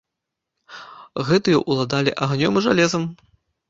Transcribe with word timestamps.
Гэтыя 1.29 1.61
ўладалі 1.69 2.19
агнём 2.27 2.53
і 2.61 2.69
жалезам. 2.71 3.03